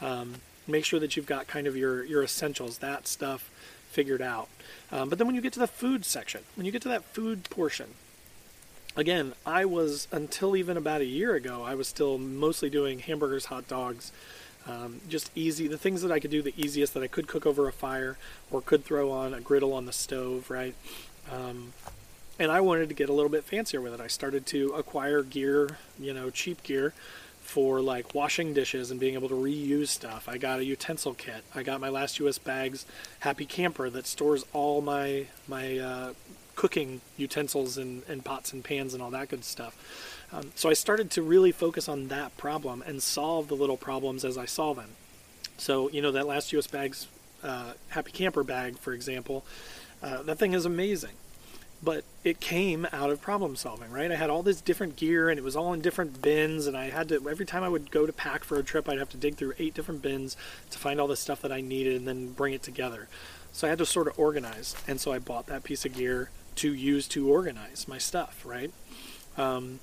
Um, 0.00 0.36
make 0.66 0.84
sure 0.84 1.00
that 1.00 1.16
you've 1.16 1.26
got 1.26 1.46
kind 1.46 1.66
of 1.66 1.76
your, 1.76 2.04
your 2.04 2.22
essentials, 2.22 2.78
that 2.78 3.06
stuff 3.06 3.50
figured 3.90 4.22
out. 4.22 4.48
Um, 4.92 5.08
but 5.08 5.18
then 5.18 5.26
when 5.26 5.36
you 5.36 5.42
get 5.42 5.52
to 5.54 5.58
the 5.58 5.66
food 5.66 6.04
section, 6.04 6.42
when 6.54 6.66
you 6.66 6.72
get 6.72 6.82
to 6.82 6.88
that 6.88 7.04
food 7.04 7.44
portion, 7.50 7.88
again, 8.96 9.34
I 9.44 9.64
was 9.64 10.08
until 10.12 10.56
even 10.56 10.76
about 10.76 11.00
a 11.00 11.06
year 11.06 11.34
ago, 11.34 11.62
I 11.64 11.74
was 11.74 11.88
still 11.88 12.18
mostly 12.18 12.70
doing 12.70 13.00
hamburgers, 13.00 13.46
hot 13.46 13.68
dogs, 13.68 14.12
um, 14.66 15.00
just 15.08 15.30
easy, 15.34 15.68
the 15.68 15.78
things 15.78 16.02
that 16.02 16.12
I 16.12 16.20
could 16.20 16.30
do 16.30 16.42
the 16.42 16.54
easiest 16.56 16.94
that 16.94 17.02
I 17.02 17.06
could 17.06 17.26
cook 17.26 17.46
over 17.46 17.66
a 17.66 17.72
fire 17.72 18.16
or 18.50 18.60
could 18.60 18.84
throw 18.84 19.10
on 19.10 19.32
a 19.32 19.40
griddle 19.40 19.72
on 19.72 19.86
the 19.86 19.92
stove, 19.92 20.50
right? 20.50 20.74
Um, 21.32 21.72
and 22.40 22.50
I 22.50 22.62
wanted 22.62 22.88
to 22.88 22.94
get 22.94 23.10
a 23.10 23.12
little 23.12 23.30
bit 23.30 23.44
fancier 23.44 23.82
with 23.82 23.92
it. 23.92 24.00
I 24.00 24.06
started 24.06 24.46
to 24.46 24.70
acquire 24.70 25.22
gear, 25.22 25.76
you 25.98 26.14
know, 26.14 26.30
cheap 26.30 26.62
gear 26.62 26.94
for 27.42 27.82
like 27.82 28.14
washing 28.14 28.54
dishes 28.54 28.90
and 28.90 28.98
being 28.98 29.12
able 29.12 29.28
to 29.28 29.34
reuse 29.34 29.88
stuff. 29.88 30.26
I 30.26 30.38
got 30.38 30.58
a 30.58 30.64
utensil 30.64 31.12
kit. 31.12 31.44
I 31.54 31.62
got 31.62 31.80
my 31.80 31.90
last 31.90 32.18
US 32.18 32.38
bags 32.38 32.86
Happy 33.20 33.44
Camper 33.44 33.90
that 33.90 34.06
stores 34.06 34.44
all 34.54 34.80
my 34.80 35.26
my 35.46 35.78
uh, 35.78 36.12
cooking 36.54 37.02
utensils 37.18 37.76
and, 37.76 38.02
and 38.08 38.24
pots 38.24 38.54
and 38.54 38.64
pans 38.64 38.94
and 38.94 39.02
all 39.02 39.10
that 39.10 39.28
good 39.28 39.44
stuff. 39.44 39.76
Um, 40.32 40.52
so 40.54 40.70
I 40.70 40.72
started 40.72 41.10
to 41.12 41.22
really 41.22 41.52
focus 41.52 41.90
on 41.90 42.08
that 42.08 42.34
problem 42.38 42.82
and 42.86 43.02
solve 43.02 43.48
the 43.48 43.54
little 43.54 43.76
problems 43.76 44.24
as 44.24 44.38
I 44.38 44.46
saw 44.46 44.72
them. 44.72 44.90
So 45.58 45.90
you 45.90 46.00
know 46.00 46.12
that 46.12 46.26
last 46.26 46.54
US 46.54 46.66
bags 46.66 47.06
uh, 47.42 47.72
Happy 47.88 48.12
Camper 48.12 48.44
bag, 48.44 48.78
for 48.78 48.94
example, 48.94 49.44
uh, 50.02 50.22
that 50.22 50.38
thing 50.38 50.54
is 50.54 50.64
amazing 50.64 51.16
but 51.82 52.04
it 52.24 52.40
came 52.40 52.86
out 52.92 53.10
of 53.10 53.22
problem 53.22 53.56
solving, 53.56 53.90
right? 53.90 54.10
I 54.12 54.16
had 54.16 54.28
all 54.28 54.42
this 54.42 54.60
different 54.60 54.96
gear 54.96 55.30
and 55.30 55.38
it 55.38 55.42
was 55.42 55.56
all 55.56 55.72
in 55.72 55.80
different 55.80 56.20
bins, 56.20 56.66
and 56.66 56.76
I 56.76 56.90
had 56.90 57.08
to, 57.08 57.28
every 57.28 57.46
time 57.46 57.62
I 57.62 57.68
would 57.68 57.90
go 57.90 58.06
to 58.06 58.12
pack 58.12 58.44
for 58.44 58.58
a 58.58 58.62
trip, 58.62 58.88
I'd 58.88 58.98
have 58.98 59.08
to 59.10 59.16
dig 59.16 59.36
through 59.36 59.54
eight 59.58 59.74
different 59.74 60.02
bins 60.02 60.36
to 60.70 60.78
find 60.78 61.00
all 61.00 61.08
the 61.08 61.16
stuff 61.16 61.40
that 61.42 61.52
I 61.52 61.60
needed 61.60 61.96
and 61.96 62.06
then 62.06 62.32
bring 62.32 62.52
it 62.52 62.62
together. 62.62 63.08
So 63.52 63.66
I 63.66 63.70
had 63.70 63.78
to 63.78 63.86
sort 63.86 64.08
of 64.08 64.18
organize, 64.18 64.76
and 64.86 65.00
so 65.00 65.12
I 65.12 65.18
bought 65.18 65.46
that 65.46 65.64
piece 65.64 65.84
of 65.84 65.94
gear 65.94 66.30
to 66.56 66.72
use 66.72 67.08
to 67.08 67.28
organize 67.28 67.88
my 67.88 67.98
stuff, 67.98 68.42
right? 68.44 68.72
Um, 69.38 69.80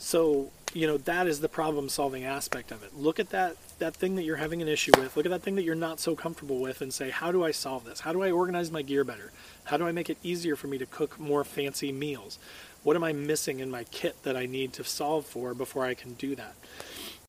so 0.00 0.50
you 0.72 0.86
know 0.86 0.96
that 0.96 1.26
is 1.26 1.40
the 1.40 1.48
problem 1.48 1.88
solving 1.88 2.24
aspect 2.24 2.72
of 2.72 2.82
it. 2.82 2.96
Look 2.96 3.20
at 3.20 3.30
that 3.30 3.56
that 3.78 3.94
thing 3.94 4.16
that 4.16 4.24
you're 4.24 4.36
having 4.36 4.62
an 4.62 4.68
issue 4.68 4.92
with. 4.96 5.16
Look 5.16 5.26
at 5.26 5.30
that 5.30 5.42
thing 5.42 5.56
that 5.56 5.62
you're 5.62 5.74
not 5.74 6.00
so 6.00 6.16
comfortable 6.16 6.58
with 6.58 6.80
and 6.80 6.92
say 6.92 7.10
how 7.10 7.30
do 7.30 7.44
i 7.44 7.50
solve 7.50 7.84
this? 7.84 8.00
How 8.00 8.12
do 8.12 8.22
i 8.22 8.30
organize 8.30 8.70
my 8.70 8.82
gear 8.82 9.04
better? 9.04 9.30
How 9.64 9.76
do 9.76 9.86
i 9.86 9.92
make 9.92 10.08
it 10.08 10.18
easier 10.22 10.56
for 10.56 10.68
me 10.68 10.78
to 10.78 10.86
cook 10.86 11.20
more 11.20 11.44
fancy 11.44 11.92
meals? 11.92 12.38
What 12.82 12.96
am 12.96 13.04
i 13.04 13.12
missing 13.12 13.60
in 13.60 13.70
my 13.70 13.84
kit 13.84 14.22
that 14.22 14.36
i 14.36 14.46
need 14.46 14.72
to 14.74 14.84
solve 14.84 15.26
for 15.26 15.54
before 15.54 15.84
i 15.84 15.94
can 15.94 16.14
do 16.14 16.34
that 16.34 16.54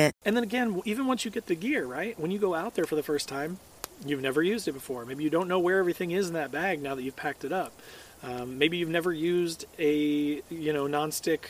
Market. 0.00 0.16
And 0.24 0.36
then 0.36 0.44
again, 0.44 0.80
even 0.84 1.06
once 1.06 1.24
you 1.24 1.30
get 1.30 1.46
the 1.46 1.54
gear, 1.54 1.86
right? 1.86 2.18
When 2.18 2.30
you 2.30 2.38
go 2.38 2.54
out 2.54 2.74
there 2.74 2.84
for 2.84 2.96
the 2.96 3.02
first 3.02 3.28
time, 3.28 3.58
you've 4.04 4.20
never 4.20 4.42
used 4.42 4.68
it 4.68 4.72
before. 4.72 5.04
Maybe 5.04 5.24
you 5.24 5.30
don't 5.30 5.48
know 5.48 5.58
where 5.58 5.78
everything 5.78 6.10
is 6.10 6.28
in 6.28 6.34
that 6.34 6.50
bag 6.50 6.82
now 6.82 6.94
that 6.94 7.02
you've 7.02 7.16
packed 7.16 7.44
it 7.44 7.52
up. 7.52 7.72
Um, 8.22 8.58
maybe 8.58 8.76
you've 8.76 8.90
never 8.90 9.12
used 9.12 9.64
a 9.78 10.42
you 10.50 10.72
know 10.72 10.86
nonstick 10.86 11.40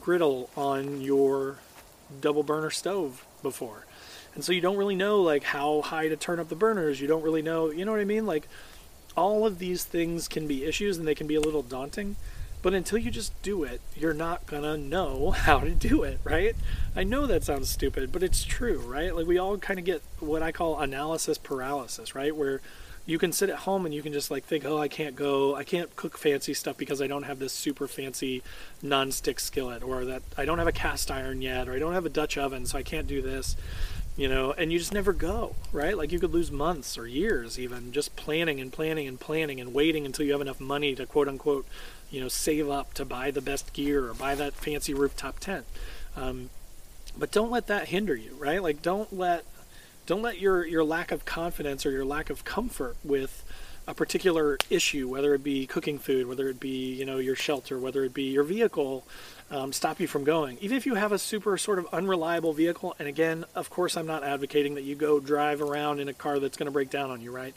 griddle 0.00 0.48
on 0.56 1.00
your 1.00 1.58
double 2.20 2.44
burner 2.44 2.70
stove 2.70 3.24
before, 3.42 3.86
and 4.34 4.44
so 4.44 4.52
you 4.52 4.60
don't 4.60 4.76
really 4.76 4.94
know 4.94 5.20
like 5.22 5.42
how 5.42 5.82
high 5.82 6.08
to 6.08 6.16
turn 6.16 6.38
up 6.38 6.48
the 6.48 6.54
burners. 6.54 7.00
You 7.00 7.08
don't 7.08 7.22
really 7.22 7.42
know, 7.42 7.70
you 7.70 7.84
know 7.84 7.90
what 7.90 8.00
I 8.00 8.04
mean? 8.04 8.26
Like 8.26 8.48
all 9.16 9.44
of 9.44 9.58
these 9.58 9.82
things 9.84 10.28
can 10.28 10.46
be 10.46 10.64
issues 10.64 10.98
and 10.98 11.06
they 11.06 11.16
can 11.16 11.26
be 11.26 11.34
a 11.34 11.40
little 11.40 11.62
daunting. 11.62 12.14
But 12.62 12.74
until 12.74 12.98
you 12.98 13.10
just 13.10 13.40
do 13.42 13.64
it, 13.64 13.80
you're 13.96 14.14
not 14.14 14.46
gonna 14.46 14.76
know 14.76 15.30
how 15.36 15.60
to 15.60 15.70
do 15.70 16.02
it, 16.02 16.20
right? 16.24 16.54
I 16.94 17.04
know 17.04 17.26
that 17.26 17.44
sounds 17.44 17.70
stupid, 17.70 18.12
but 18.12 18.22
it's 18.22 18.44
true, 18.44 18.78
right? 18.78 19.14
Like 19.14 19.26
we 19.26 19.38
all 19.38 19.56
kind 19.58 19.78
of 19.78 19.84
get 19.84 20.02
what 20.18 20.42
I 20.42 20.52
call 20.52 20.80
analysis 20.80 21.38
paralysis, 21.38 22.14
right? 22.14 22.34
Where 22.34 22.60
you 23.06 23.18
can 23.18 23.32
sit 23.32 23.50
at 23.50 23.56
home 23.60 23.86
and 23.86 23.94
you 23.94 24.02
can 24.02 24.12
just 24.12 24.30
like 24.30 24.44
think, 24.44 24.64
oh, 24.64 24.78
I 24.78 24.88
can't 24.88 25.16
go, 25.16 25.56
I 25.56 25.64
can't 25.64 25.94
cook 25.96 26.16
fancy 26.16 26.54
stuff 26.54 26.76
because 26.76 27.00
I 27.02 27.06
don't 27.06 27.24
have 27.24 27.38
this 27.38 27.52
super 27.52 27.88
fancy 27.88 28.42
non-stick 28.82 29.40
skillet, 29.40 29.82
or 29.82 30.04
that 30.04 30.22
I 30.36 30.44
don't 30.44 30.58
have 30.58 30.68
a 30.68 30.72
cast 30.72 31.10
iron 31.10 31.42
yet, 31.42 31.68
or 31.68 31.72
I 31.72 31.78
don't 31.78 31.94
have 31.94 32.06
a 32.06 32.10
Dutch 32.10 32.38
oven, 32.38 32.66
so 32.66 32.78
I 32.78 32.82
can't 32.82 33.06
do 33.06 33.22
this, 33.22 33.56
you 34.16 34.28
know. 34.28 34.52
And 34.52 34.72
you 34.72 34.78
just 34.78 34.92
never 34.92 35.12
go, 35.12 35.56
right? 35.72 35.96
Like 35.96 36.12
you 36.12 36.20
could 36.20 36.32
lose 36.32 36.52
months 36.52 36.96
or 36.98 37.06
years 37.06 37.58
even 37.58 37.90
just 37.90 38.14
planning 38.16 38.60
and 38.60 38.72
planning 38.72 39.08
and 39.08 39.18
planning 39.18 39.60
and 39.60 39.74
waiting 39.74 40.06
until 40.06 40.26
you 40.26 40.32
have 40.32 40.40
enough 40.40 40.60
money 40.60 40.94
to 40.94 41.06
quote 41.06 41.26
unquote, 41.26 41.66
you 42.10 42.20
know, 42.20 42.28
save 42.28 42.68
up 42.68 42.94
to 42.94 43.04
buy 43.04 43.30
the 43.30 43.40
best 43.40 43.72
gear 43.72 44.08
or 44.08 44.14
buy 44.14 44.34
that 44.34 44.54
fancy 44.54 44.94
rooftop 44.94 45.38
tent. 45.38 45.64
Um, 46.16 46.50
but 47.16 47.30
don't 47.30 47.50
let 47.50 47.66
that 47.68 47.88
hinder 47.88 48.14
you, 48.14 48.34
right? 48.38 48.62
Like 48.62 48.82
don't 48.82 49.12
let 49.12 49.44
don't 50.06 50.22
let 50.22 50.40
your, 50.40 50.66
your 50.66 50.82
lack 50.82 51.12
of 51.12 51.24
confidence 51.24 51.86
or 51.86 51.90
your 51.90 52.04
lack 52.04 52.30
of 52.30 52.44
comfort 52.44 52.96
with 53.04 53.44
a 53.86 53.94
particular 53.94 54.58
issue, 54.68 55.08
whether 55.08 55.34
it 55.34 55.44
be 55.44 55.66
cooking 55.66 55.98
food, 55.98 56.26
whether 56.26 56.48
it 56.48 56.60
be 56.60 56.94
you 56.94 57.04
know 57.04 57.18
your 57.18 57.36
shelter, 57.36 57.78
whether 57.78 58.04
it 58.04 58.14
be 58.14 58.24
your 58.24 58.44
vehicle, 58.44 59.06
um, 59.50 59.72
stop 59.72 60.00
you 60.00 60.06
from 60.06 60.24
going. 60.24 60.58
Even 60.60 60.76
if 60.76 60.86
you 60.86 60.94
have 60.94 61.12
a 61.12 61.18
super 61.18 61.56
sort 61.58 61.78
of 61.78 61.86
unreliable 61.92 62.52
vehicle, 62.52 62.94
and 62.98 63.08
again, 63.08 63.44
of 63.54 63.70
course, 63.70 63.96
I'm 63.96 64.06
not 64.06 64.22
advocating 64.22 64.74
that 64.74 64.84
you 64.84 64.94
go 64.94 65.18
drive 65.18 65.60
around 65.60 66.00
in 66.00 66.08
a 66.08 66.14
car 66.14 66.38
that's 66.38 66.56
going 66.56 66.66
to 66.66 66.72
break 66.72 66.90
down 66.90 67.10
on 67.10 67.20
you, 67.20 67.32
right? 67.32 67.54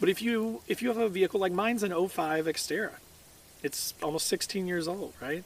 But 0.00 0.08
if 0.08 0.22
you 0.22 0.62
if 0.66 0.82
you 0.82 0.88
have 0.88 0.98
a 0.98 1.08
vehicle 1.08 1.40
like 1.40 1.52
mine's 1.52 1.82
an 1.82 1.92
05 2.08 2.46
Xterra, 2.46 2.94
it's 3.66 3.92
almost 4.02 4.26
16 4.28 4.66
years 4.66 4.88
old, 4.88 5.12
right? 5.20 5.44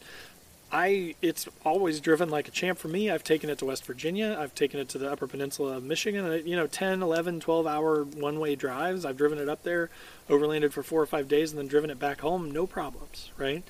I 0.73 1.17
it's 1.21 1.49
always 1.65 2.01
driven 2.01 2.31
like 2.31 2.47
a 2.47 2.51
champ 2.53 2.79
for 2.79 2.87
me. 2.87 3.11
I've 3.11 3.25
taken 3.25 3.51
it 3.51 3.59
to 3.59 3.65
West 3.65 3.85
Virginia. 3.85 4.37
I've 4.39 4.55
taken 4.55 4.79
it 4.79 4.89
to 4.91 4.99
the 4.99 5.11
Upper 5.11 5.27
Peninsula 5.27 5.77
of 5.79 5.83
Michigan. 5.83 6.47
You 6.47 6.55
know, 6.55 6.69
10, 6.69 7.03
11, 7.03 7.41
12 7.41 7.67
hour 7.67 8.05
one 8.05 8.39
way 8.39 8.55
drives. 8.55 9.05
I've 9.05 9.17
driven 9.17 9.39
it 9.39 9.49
up 9.49 9.65
there, 9.65 9.91
overlanded 10.29 10.71
for 10.73 10.85
four 10.85 11.03
or 11.03 11.07
five 11.07 11.27
days, 11.27 11.51
and 11.51 11.59
then 11.59 11.67
driven 11.67 11.91
it 11.91 11.99
back 11.99 12.21
home. 12.21 12.53
No 12.53 12.67
problems, 12.69 13.31
right? 13.37 13.65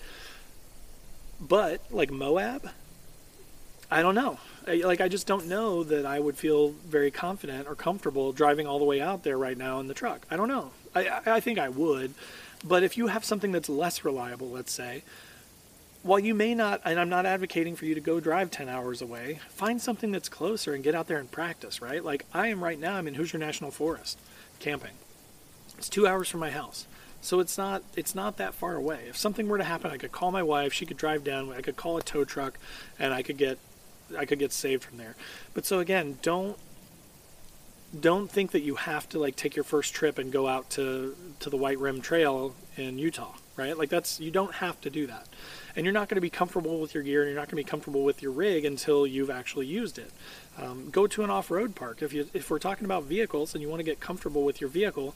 But 1.40 1.80
like 1.90 2.10
Moab, 2.10 2.68
I 3.90 4.02
don't 4.02 4.14
know. 4.14 4.38
Like 4.66 5.00
I 5.00 5.08
just 5.08 5.26
don't 5.26 5.46
know 5.46 5.82
that 5.84 6.04
I 6.04 6.20
would 6.20 6.36
feel 6.36 6.70
very 6.86 7.10
confident 7.10 7.66
or 7.66 7.74
comfortable 7.74 8.32
driving 8.32 8.66
all 8.66 8.78
the 8.78 8.84
way 8.84 9.00
out 9.00 9.24
there 9.24 9.38
right 9.38 9.56
now 9.56 9.80
in 9.80 9.88
the 9.88 9.94
truck. 9.94 10.26
I 10.30 10.36
don't 10.36 10.48
know. 10.48 10.72
I 10.94 11.20
I 11.24 11.40
think 11.40 11.58
I 11.58 11.70
would, 11.70 12.12
but 12.64 12.82
if 12.82 12.96
you 12.96 13.08
have 13.08 13.24
something 13.24 13.52
that's 13.52 13.68
less 13.68 14.04
reliable, 14.04 14.48
let's 14.50 14.72
say, 14.72 15.02
while 16.02 16.18
you 16.18 16.34
may 16.34 16.54
not, 16.54 16.80
and 16.84 16.98
I'm 16.98 17.08
not 17.08 17.26
advocating 17.26 17.76
for 17.76 17.84
you 17.84 17.94
to 17.94 18.00
go 18.00 18.20
drive 18.20 18.50
10 18.50 18.68
hours 18.68 19.02
away, 19.02 19.40
find 19.50 19.80
something 19.80 20.10
that's 20.12 20.28
closer 20.28 20.72
and 20.72 20.82
get 20.82 20.94
out 20.94 21.08
there 21.08 21.18
and 21.18 21.30
practice, 21.30 21.82
right? 21.82 22.02
Like 22.02 22.24
I 22.32 22.48
am 22.48 22.64
right 22.64 22.78
now, 22.78 22.96
I'm 22.96 23.06
in 23.06 23.14
Hoosier 23.14 23.38
National 23.38 23.70
Forest 23.70 24.18
camping. 24.60 24.92
It's 25.76 25.88
two 25.88 26.06
hours 26.06 26.28
from 26.28 26.40
my 26.40 26.50
house. 26.50 26.86
So 27.22 27.40
it's 27.40 27.58
not 27.58 27.82
it's 27.96 28.14
not 28.14 28.38
that 28.38 28.54
far 28.54 28.76
away. 28.76 29.04
If 29.08 29.16
something 29.16 29.48
were 29.48 29.58
to 29.58 29.64
happen, 29.64 29.90
I 29.90 29.98
could 29.98 30.12
call 30.12 30.30
my 30.30 30.42
wife. 30.42 30.72
She 30.72 30.86
could 30.86 30.96
drive 30.96 31.22
down. 31.22 31.52
I 31.52 31.60
could 31.60 31.76
call 31.76 31.98
a 31.98 32.02
tow 32.02 32.24
truck, 32.24 32.58
and 32.98 33.12
I 33.12 33.22
could 33.22 33.36
get 33.36 33.58
I 34.16 34.24
could 34.24 34.38
get 34.38 34.52
saved 34.52 34.84
from 34.84 34.96
there. 34.96 35.16
But 35.52 35.66
so 35.66 35.80
again, 35.80 36.18
don't 36.22 36.58
don't 37.98 38.30
think 38.30 38.52
that 38.52 38.60
you 38.60 38.76
have 38.76 39.08
to 39.10 39.18
like 39.18 39.36
take 39.36 39.56
your 39.56 39.64
first 39.64 39.94
trip 39.94 40.18
and 40.18 40.30
go 40.30 40.46
out 40.46 40.70
to 40.70 41.16
to 41.40 41.50
the 41.50 41.56
White 41.56 41.78
Rim 41.78 42.00
Trail 42.00 42.54
in 42.76 42.98
Utah, 42.98 43.34
right? 43.56 43.76
Like 43.76 43.88
that's 43.88 44.20
you 44.20 44.30
don't 44.30 44.54
have 44.54 44.80
to 44.82 44.90
do 44.90 45.06
that 45.06 45.26
and 45.76 45.84
you're 45.84 45.92
not 45.92 46.08
going 46.08 46.16
to 46.16 46.20
be 46.20 46.30
comfortable 46.30 46.80
with 46.80 46.94
your 46.94 47.02
gear 47.02 47.22
and 47.22 47.30
you're 47.30 47.38
not 47.38 47.48
going 47.48 47.62
to 47.62 47.64
be 47.64 47.64
comfortable 47.64 48.04
with 48.04 48.22
your 48.22 48.32
rig 48.32 48.64
until 48.64 49.06
you've 49.06 49.30
actually 49.30 49.66
used 49.66 49.98
it. 49.98 50.10
Um, 50.58 50.90
go 50.90 51.06
to 51.06 51.22
an 51.22 51.30
off-road 51.30 51.74
park. 51.74 52.02
If 52.02 52.12
you 52.12 52.28
if 52.34 52.50
we're 52.50 52.58
talking 52.58 52.84
about 52.84 53.04
vehicles 53.04 53.54
and 53.54 53.62
you 53.62 53.68
want 53.68 53.80
to 53.80 53.84
get 53.84 54.00
comfortable 54.00 54.44
with 54.44 54.60
your 54.60 54.68
vehicle, 54.68 55.14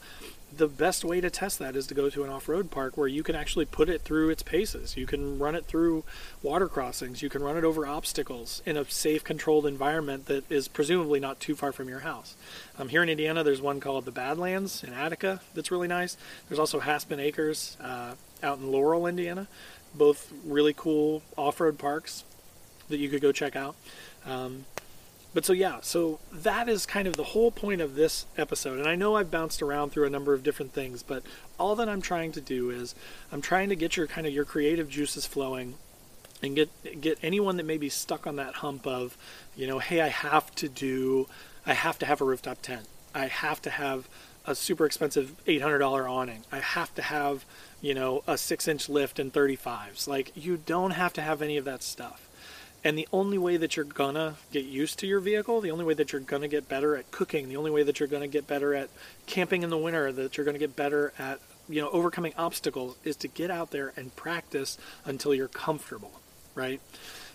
the 0.55 0.67
best 0.67 1.03
way 1.03 1.19
to 1.21 1.29
test 1.29 1.59
that 1.59 1.75
is 1.75 1.85
to 1.87 1.93
go 1.93 2.09
to 2.09 2.23
an 2.23 2.29
off-road 2.29 2.71
park 2.71 2.97
where 2.97 3.07
you 3.07 3.21
can 3.21 3.35
actually 3.35 3.65
put 3.65 3.89
it 3.89 4.01
through 4.01 4.29
its 4.29 4.41
paces. 4.41 4.95
You 4.95 5.05
can 5.05 5.37
run 5.37 5.53
it 5.53 5.65
through 5.65 6.03
water 6.41 6.67
crossings. 6.67 7.21
You 7.21 7.29
can 7.29 7.43
run 7.43 7.57
it 7.57 7.63
over 7.63 7.85
obstacles 7.85 8.61
in 8.65 8.77
a 8.77 8.85
safe, 8.85 9.23
controlled 9.23 9.65
environment 9.65 10.25
that 10.27 10.49
is 10.49 10.67
presumably 10.67 11.19
not 11.19 11.39
too 11.39 11.55
far 11.55 11.71
from 11.71 11.89
your 11.89 11.99
house. 11.99 12.35
Um, 12.79 12.89
here 12.89 13.03
in 13.03 13.09
Indiana, 13.09 13.43
there's 13.43 13.61
one 13.61 13.79
called 13.79 14.05
the 14.05 14.11
Badlands 14.11 14.83
in 14.83 14.93
Attica 14.93 15.41
that's 15.53 15.71
really 15.71 15.87
nice. 15.87 16.17
There's 16.47 16.59
also 16.59 16.79
Haspin 16.79 17.19
Acres 17.19 17.77
uh, 17.81 18.13
out 18.41 18.59
in 18.59 18.71
Laurel, 18.71 19.07
Indiana 19.07 19.47
both 19.97 20.31
really 20.45 20.73
cool 20.73 21.21
off-road 21.37 21.77
parks 21.77 22.23
that 22.89 22.97
you 22.97 23.09
could 23.09 23.21
go 23.21 23.31
check 23.31 23.55
out. 23.55 23.75
Um, 24.25 24.65
but 25.33 25.43
so 25.43 25.51
yeah, 25.51 25.79
so 25.81 26.19
that 26.31 26.69
is 26.69 26.85
kind 26.85 27.09
of 27.09 27.17
the 27.17 27.23
whole 27.23 27.51
point 27.51 27.81
of 27.81 27.95
this 27.95 28.25
episode. 28.37 28.79
And 28.79 28.87
I 28.87 28.95
know 28.95 29.17
I've 29.17 29.29
bounced 29.29 29.61
around 29.61 29.89
through 29.89 30.05
a 30.05 30.09
number 30.09 30.33
of 30.33 30.43
different 30.43 30.71
things, 30.71 31.03
but 31.03 31.23
all 31.59 31.75
that 31.75 31.89
I'm 31.89 32.01
trying 32.01 32.31
to 32.33 32.41
do 32.41 32.69
is 32.69 32.95
I'm 33.33 33.41
trying 33.41 33.67
to 33.67 33.75
get 33.75 33.97
your 33.97 34.07
kind 34.07 34.25
of 34.25 34.33
your 34.33 34.45
creative 34.45 34.89
juices 34.89 35.25
flowing 35.25 35.75
and 36.41 36.55
get 36.55 36.69
get 37.01 37.19
anyone 37.21 37.57
that 37.57 37.65
may 37.65 37.77
be 37.77 37.89
stuck 37.89 38.25
on 38.25 38.37
that 38.37 38.55
hump 38.55 38.87
of, 38.87 39.17
you 39.57 39.67
know, 39.67 39.79
hey, 39.79 39.99
I 39.99 40.07
have 40.07 40.55
to 40.55 40.69
do 40.69 41.27
I 41.65 41.73
have 41.73 41.99
to 41.99 42.05
have 42.05 42.21
a 42.21 42.25
rooftop 42.25 42.61
tent. 42.61 42.87
I 43.13 43.27
have 43.27 43.61
to 43.63 43.69
have 43.71 44.07
a 44.47 44.55
super 44.55 44.85
expensive 44.85 45.35
$800 45.47 46.09
awning. 46.09 46.43
I 46.51 46.59
have 46.59 46.93
to 46.95 47.01
have, 47.01 47.45
you 47.81 47.93
know, 47.93 48.23
a 48.27 48.37
six 48.37 48.67
inch 48.67 48.89
lift 48.89 49.19
and 49.19 49.33
35s. 49.33 50.07
Like, 50.07 50.31
you 50.35 50.57
don't 50.57 50.91
have 50.91 51.13
to 51.13 51.21
have 51.21 51.41
any 51.41 51.57
of 51.57 51.65
that 51.65 51.83
stuff. 51.83 52.21
And 52.83 52.95
the 52.95 53.07
only 53.11 53.39
way 53.39 53.57
that 53.57 53.75
you're 53.75 53.83
gonna 53.83 54.35
get 54.51 54.65
used 54.65 54.99
to 54.99 55.07
your 55.07 55.19
vehicle, 55.19 55.59
the 55.59 55.71
only 55.71 55.83
way 55.83 55.95
that 55.95 56.11
you're 56.11 56.21
gonna 56.21 56.47
get 56.47 56.69
better 56.69 56.95
at 56.95 57.09
cooking, 57.09 57.49
the 57.49 57.57
only 57.57 57.71
way 57.71 57.81
that 57.81 57.99
you're 57.99 58.07
gonna 58.07 58.27
get 58.27 58.45
better 58.45 58.75
at 58.75 58.89
camping 59.25 59.63
in 59.63 59.71
the 59.71 59.77
winter, 59.77 60.11
that 60.11 60.37
you're 60.37 60.45
gonna 60.45 60.59
get 60.59 60.75
better 60.75 61.11
at, 61.17 61.39
you 61.67 61.81
know, 61.81 61.89
overcoming 61.89 62.33
obstacles 62.37 62.95
is 63.03 63.15
to 63.15 63.27
get 63.27 63.49
out 63.49 63.71
there 63.71 63.91
and 63.95 64.15
practice 64.15 64.77
until 65.03 65.33
you're 65.33 65.47
comfortable, 65.47 66.21
right? 66.53 66.79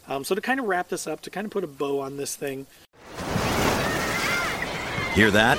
Um, 0.07 0.23
so 0.23 0.37
to 0.37 0.41
kind 0.41 0.61
of 0.61 0.67
wrap 0.67 0.89
this 0.89 1.09
up, 1.09 1.21
to 1.23 1.31
kind 1.31 1.47
of 1.47 1.51
put 1.51 1.65
a 1.65 1.69
bow 1.69 1.99
on 1.99 2.17
this 2.17 2.37
thing. 2.37 2.69
Hear 5.15 5.33
that? 5.33 5.59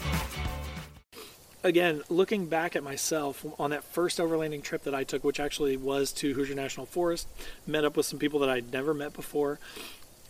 again, 1.63 2.01
looking 2.09 2.47
back 2.47 2.75
at 2.75 2.83
myself 2.83 3.45
on 3.59 3.69
that 3.71 3.83
first 3.83 4.19
overlanding 4.19 4.63
trip 4.63 4.83
that 4.83 4.95
I 4.95 5.03
took, 5.03 5.23
which 5.23 5.39
actually 5.39 5.77
was 5.77 6.11
to 6.13 6.33
Hoosier 6.33 6.55
National 6.55 6.85
Forest, 6.85 7.27
met 7.67 7.85
up 7.85 7.97
with 7.97 8.05
some 8.05 8.19
people 8.19 8.39
that 8.39 8.49
I'd 8.49 8.71
never 8.71 8.93
met 8.93 9.13
before. 9.13 9.59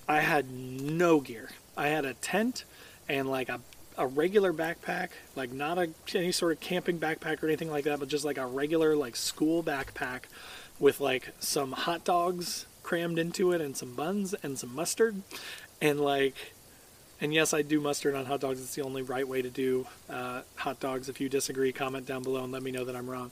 I 0.07 0.21
had 0.21 0.51
no 0.51 1.21
gear. 1.21 1.49
I 1.77 1.87
had 1.87 2.05
a 2.05 2.13
tent 2.15 2.65
and 3.07 3.29
like 3.29 3.49
a, 3.49 3.61
a 3.97 4.07
regular 4.07 4.53
backpack, 4.53 5.09
like 5.35 5.51
not 5.51 5.77
a, 5.77 5.89
any 6.13 6.31
sort 6.31 6.51
of 6.51 6.59
camping 6.59 6.99
backpack 6.99 7.41
or 7.41 7.47
anything 7.47 7.69
like 7.69 7.85
that, 7.85 7.99
but 7.99 8.09
just 8.09 8.25
like 8.25 8.37
a 8.37 8.45
regular 8.45 8.95
like 8.95 9.15
school 9.15 9.63
backpack 9.63 10.23
with 10.79 10.99
like 10.99 11.29
some 11.39 11.71
hot 11.71 12.03
dogs 12.03 12.65
crammed 12.83 13.19
into 13.19 13.51
it 13.51 13.61
and 13.61 13.77
some 13.77 13.93
buns 13.93 14.33
and 14.41 14.57
some 14.57 14.73
mustard 14.73 15.21
and 15.81 15.99
like 15.99 16.53
and 17.21 17.33
yes, 17.33 17.53
I 17.53 17.61
do 17.61 17.79
mustard 17.79 18.15
on 18.15 18.25
hot 18.25 18.41
dogs. 18.41 18.59
It's 18.59 18.75
the 18.75 18.81
only 18.81 19.03
right 19.03 19.27
way 19.27 19.41
to 19.41 19.49
do 19.49 19.87
uh, 20.09 20.41
hot 20.55 20.79
dogs. 20.79 21.07
If 21.07 21.21
you 21.21 21.29
disagree, 21.29 21.71
comment 21.71 22.05
down 22.05 22.23
below 22.23 22.43
and 22.43 22.51
let 22.51 22.63
me 22.63 22.71
know 22.71 22.83
that 22.83 22.95
I'm 22.95 23.09
wrong. 23.09 23.31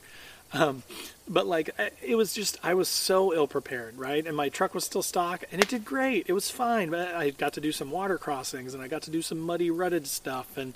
Um, 0.53 0.83
but 1.27 1.45
like, 1.45 1.69
it 2.01 2.15
was 2.15 2.33
just, 2.33 2.57
I 2.63 2.73
was 2.73 2.87
so 2.87 3.33
ill 3.33 3.47
prepared, 3.47 3.97
right? 3.97 4.25
And 4.25 4.35
my 4.35 4.49
truck 4.49 4.73
was 4.73 4.83
still 4.83 5.03
stock 5.03 5.43
and 5.51 5.61
it 5.61 5.67
did 5.67 5.85
great. 5.85 6.25
It 6.27 6.33
was 6.33 6.49
fine. 6.49 6.89
But 6.89 7.13
I 7.13 7.31
got 7.31 7.53
to 7.53 7.61
do 7.61 7.71
some 7.71 7.91
water 7.91 8.17
crossings 8.17 8.73
and 8.73 8.81
I 8.81 8.87
got 8.87 9.03
to 9.03 9.11
do 9.11 9.21
some 9.21 9.39
muddy, 9.39 9.69
rutted 9.69 10.07
stuff. 10.07 10.57
And, 10.57 10.73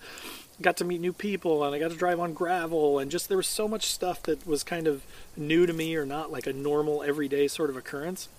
got 0.61 0.77
to 0.77 0.85
meet 0.85 1.01
new 1.01 1.13
people 1.13 1.63
and 1.63 1.75
I 1.75 1.79
got 1.79 1.91
to 1.91 1.97
drive 1.97 2.19
on 2.19 2.33
gravel 2.33 2.99
and 2.99 3.09
just 3.09 3.27
there 3.27 3.37
was 3.37 3.47
so 3.47 3.67
much 3.67 3.87
stuff 3.87 4.21
that 4.23 4.45
was 4.45 4.63
kind 4.63 4.87
of 4.87 5.03
new 5.35 5.65
to 5.65 5.73
me 5.73 5.95
or 5.95 6.05
not 6.05 6.31
like 6.31 6.47
a 6.47 6.53
normal 6.53 7.03
everyday 7.03 7.47
sort 7.47 7.69
of 7.69 7.75
occurrence. 7.75 8.29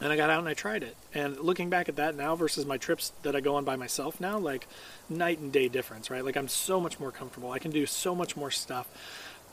And 0.00 0.12
I 0.12 0.16
got 0.16 0.30
out 0.30 0.38
and 0.38 0.48
I 0.48 0.54
tried 0.54 0.82
it. 0.82 0.96
And 1.12 1.38
looking 1.38 1.68
back 1.68 1.88
at 1.88 1.96
that 1.96 2.16
now 2.16 2.34
versus 2.34 2.64
my 2.64 2.78
trips 2.78 3.12
that 3.22 3.36
I 3.36 3.40
go 3.40 3.56
on 3.56 3.64
by 3.64 3.76
myself 3.76 4.20
now, 4.20 4.38
like 4.38 4.66
night 5.08 5.38
and 5.38 5.52
day 5.52 5.68
difference, 5.68 6.10
right? 6.10 6.24
Like 6.24 6.36
I'm 6.36 6.48
so 6.48 6.80
much 6.80 6.98
more 6.98 7.10
comfortable. 7.10 7.52
I 7.52 7.58
can 7.58 7.70
do 7.70 7.84
so 7.86 8.14
much 8.14 8.36
more 8.36 8.50
stuff. 8.50 8.88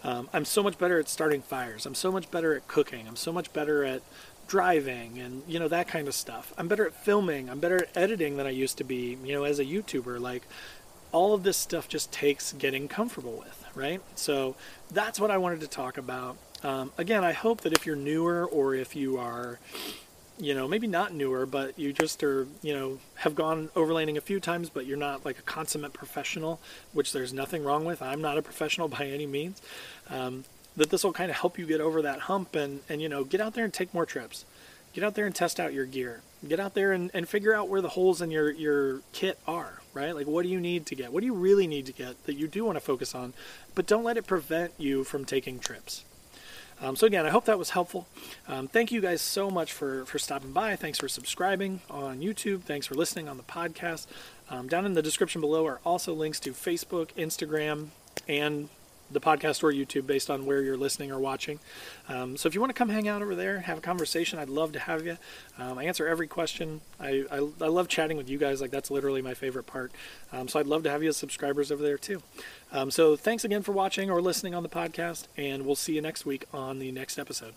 Um, 0.04 0.30
I'm 0.32 0.46
so 0.46 0.64
much 0.64 0.78
better 0.78 1.00
at 1.00 1.10
starting 1.10 1.42
fires. 1.42 1.86
I'm 1.86 1.96
so 1.96 2.12
much 2.12 2.32
better 2.32 2.56
at 2.56 2.68
cooking. 2.68 3.08
I'm 3.08 3.16
so 3.16 3.34
much 3.34 3.52
better 3.52 3.84
at 3.84 4.02
driving 4.48 5.20
and 5.20 5.44
you 5.46 5.60
know 5.60 5.68
that 5.68 5.88
kind 5.90 6.08
of 6.08 6.14
stuff. 6.14 6.54
I'm 6.58 6.68
better 6.68 6.88
at 6.88 6.94
filming. 6.94 7.50
I'm 7.50 7.60
better 7.60 7.84
at 7.84 7.98
editing 7.98 8.38
than 8.38 8.48
I 8.48 8.52
used 8.52 8.78
to 8.78 8.84
be. 8.84 9.18
You 9.24 9.34
know, 9.34 9.44
as 9.44 9.60
a 9.60 9.66
YouTuber, 9.66 10.20
like 10.20 10.44
all 11.12 11.34
of 11.34 11.44
this 11.44 11.58
stuff 11.58 11.88
just 11.88 12.12
takes 12.12 12.54
getting 12.54 12.88
comfortable 12.88 13.38
with, 13.38 13.66
right? 13.76 14.02
So 14.16 14.56
that's 14.92 15.20
what 15.20 15.32
I 15.32 15.38
wanted 15.38 15.62
to 15.62 15.68
talk 15.68 15.98
about. 15.98 16.38
Um, 16.64 16.92
again, 16.98 17.24
I 17.24 17.34
hope 17.34 17.62
that 17.62 17.74
if 17.74 17.86
you're 17.86 17.96
newer 17.96 18.46
or 18.46 18.74
if 18.74 18.96
you 18.96 19.18
are 19.18 19.60
you 20.40 20.54
know, 20.54 20.68
maybe 20.68 20.88
not 20.88 21.14
newer, 21.14 21.46
but 21.46 21.78
you 21.80 21.92
just 21.92 22.24
are, 22.24 22.48
you 22.62 22.74
know, 22.74 23.00
have 23.16 23.36
gone 23.36 23.70
overlanding 23.70 24.18
a 24.18 24.22
few 24.22 24.40
times, 24.40 24.70
but 24.70 24.86
you're 24.86 24.98
not 24.98 25.26
like 25.26 25.40
a 25.40 25.42
consummate 25.42 25.94
professional, 25.94 26.60
which 26.94 27.12
there's 27.12 27.34
nothing 27.34 27.64
wrong 27.64 27.86
with. 27.86 28.02
I'm 28.02 28.22
not 28.22 28.38
a 28.38 28.42
professional 28.42 28.88
by 29.00 29.06
any 29.06 29.26
means. 29.26 29.62
Um, 30.10 30.46
that 30.76 30.92
this 30.92 31.04
will 31.04 31.14
kind 31.14 31.32
of 31.32 31.38
help 31.38 31.58
you 31.58 31.66
get 31.66 31.82
over 31.82 32.04
that 32.04 32.22
hump 32.22 32.56
and, 32.56 32.82
and, 32.88 33.02
you 33.02 33.10
know, 33.10 33.24
get 33.24 33.42
out 33.42 33.56
there 33.56 33.64
and 33.64 33.74
take 33.74 33.94
more 33.96 34.06
trips. 34.06 34.46
Get 34.94 35.04
out 35.04 35.16
there 35.16 35.26
and 35.26 35.34
test 35.34 35.60
out 35.60 35.74
your 35.74 35.86
gear. 35.86 36.22
Get 36.48 36.60
out 36.60 36.76
there 36.76 36.92
and, 36.92 37.10
and 37.16 37.28
figure 37.28 37.54
out 37.54 37.68
where 37.68 37.82
the 37.82 37.90
holes 37.90 38.22
in 38.22 38.30
your, 38.30 38.52
your 38.52 39.02
kit 39.12 39.40
are, 39.48 39.82
right? 39.96 40.14
Like, 40.14 40.28
what 40.28 40.44
do 40.44 40.50
you 40.50 40.60
need 40.60 40.86
to 40.86 40.96
get? 40.96 41.12
What 41.12 41.22
do 41.22 41.26
you 41.26 41.34
really 41.34 41.66
need 41.66 41.88
to 41.88 41.94
get 41.94 42.24
that 42.26 42.36
you 42.36 42.48
do 42.48 42.64
want 42.64 42.76
to 42.76 42.80
focus 42.80 43.16
on? 43.16 43.34
But 43.74 43.88
don't 43.88 44.04
let 44.04 44.18
it 44.18 44.28
prevent 44.28 44.74
you 44.78 45.04
from 45.04 45.26
taking 45.26 45.58
trips. 45.58 46.04
Um, 46.82 46.96
so 46.96 47.08
again, 47.08 47.26
I 47.26 47.30
hope 47.30 47.46
that 47.46 47.58
was 47.58 47.72
helpful. 47.72 48.08
Um, 48.48 48.68
thank 48.68 48.92
you 48.92 49.02
guys 49.02 49.22
so 49.22 49.50
much 49.50 49.74
for 49.74 50.06
for 50.06 50.20
stopping 50.20 50.52
by. 50.52 50.76
Thanks 50.76 51.00
for 51.00 51.08
subscribing 51.08 51.82
on 51.90 52.20
YouTube. 52.20 52.62
Thanks 52.62 52.86
for 52.86 52.96
listening 52.96 53.28
on 53.28 53.38
the 53.38 53.44
podcast. 53.44 54.08
Um, 54.50 54.68
down 54.68 54.86
in 54.86 54.94
the 54.94 55.02
description 55.02 55.42
below 55.42 55.66
are 55.66 55.80
also 55.86 56.14
links 56.14 56.40
to 56.42 56.52
Facebook, 56.52 57.10
Instagram, 57.18 57.88
and 58.28 58.70
the 59.12 59.20
podcast 59.20 59.64
or 59.64 59.72
YouTube 59.72 60.08
based 60.08 60.30
on 60.30 60.46
where 60.46 60.62
you're 60.62 60.78
listening 60.78 61.12
or 61.12 61.20
watching. 61.20 61.60
Um, 62.10 62.38
so 62.38 62.48
if 62.48 62.56
you 62.56 62.62
want 62.62 62.70
to 62.70 62.78
come 62.78 62.90
hang 62.90 63.08
out 63.08 63.22
over 63.22 63.36
there, 63.36 63.60
have 63.60 63.78
a 63.78 63.82
conversation, 63.82 64.40
I'd 64.40 64.50
love 64.50 64.72
to 64.74 64.80
have 64.80 65.06
you. 65.06 65.18
Um, 65.58 65.78
I 65.78 65.86
answer 65.86 66.08
every 66.08 66.28
question. 66.28 66.82
I, 67.00 67.26
I, 67.32 67.38
I, 67.62 67.68
love 67.68 67.88
chatting 67.88 68.18
with 68.18 68.30
you 68.30 68.38
guys. 68.38 68.62
Like 68.62 68.72
that's 68.72 68.92
literally 68.92 69.22
my 69.22 69.34
favorite 69.34 69.68
part. 69.68 69.92
Um, 70.32 70.48
so 70.48 70.60
I'd 70.60 70.68
love 70.68 70.84
to 70.84 70.90
have 70.90 71.04
you 71.04 71.10
as 71.10 71.18
subscribers 71.18 71.72
over 71.72 71.84
there 71.84 71.98
too. 71.98 72.22
Um, 72.72 72.92
so 72.92 73.16
thanks 73.16 73.44
again 73.44 73.62
for 73.62 73.72
watching 73.72 74.10
or 74.10 74.22
listening 74.22 74.54
on 74.54 74.64
the 74.64 74.70
podcast, 74.70 75.28
and 75.38 75.66
we'll 75.66 75.76
see 75.76 75.96
you 75.96 76.02
next 76.02 76.26
week 76.26 76.46
on 76.54 76.80
the 76.80 76.92
next 76.92 77.18
episode. 77.18 77.54